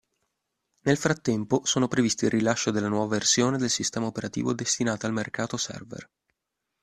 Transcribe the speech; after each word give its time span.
Nel 0.79 0.97
frattempo, 0.97 1.61
sono 1.63 1.87
previsti 1.87 2.25
il 2.25 2.31
rilascio 2.31 2.71
della 2.71 2.87
nuova 2.87 3.05
versione 3.13 3.59
del 3.59 3.69
sistema 3.69 4.07
operativo 4.07 4.51
destinata 4.51 5.05
al 5.05 5.13
mercato 5.13 5.57
server. 5.57 6.09